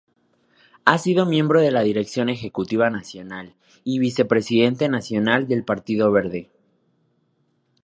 Ha 0.83 0.97
sido 0.97 1.27
miembro 1.27 1.61
de 1.61 1.69
la 1.69 1.83
dirección 1.83 2.29
ejecutiva 2.29 2.89
nacional 2.89 3.53
y 3.83 3.99
vicepresidente 3.99 4.89
nacional 4.89 5.47
del 5.47 5.63
Partido 5.63 6.11
Verde. 6.11 6.49